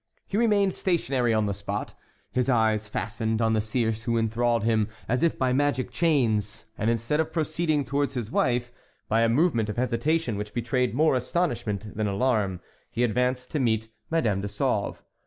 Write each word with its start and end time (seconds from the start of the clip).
He 0.25 0.35
remained 0.35 0.73
stationary 0.73 1.31
on 1.31 1.45
the 1.45 1.53
spot, 1.53 1.93
his 2.31 2.49
eyes 2.49 2.87
fastened 2.87 3.39
on 3.39 3.53
the 3.53 3.61
Circe 3.61 4.01
who 4.05 4.17
enthralled 4.17 4.63
him 4.63 4.89
as 5.07 5.21
if 5.21 5.37
by 5.37 5.53
magic 5.53 5.91
chains, 5.91 6.65
and 6.75 6.89
instead 6.89 7.19
of 7.19 7.31
proceeding 7.31 7.83
towards 7.83 8.15
his 8.15 8.31
wife, 8.31 8.71
by 9.07 9.21
a 9.21 9.29
movement 9.29 9.69
of 9.69 9.77
hesitation 9.77 10.37
which 10.37 10.55
betrayed 10.55 10.95
more 10.95 11.13
astonishment 11.15 11.95
than 11.95 12.07
alarm 12.07 12.61
he 12.89 13.03
advanced 13.03 13.51
to 13.51 13.59
meet 13.59 13.89
Madame 14.09 14.41
de 14.41 14.47
Sauve. 14.47 15.03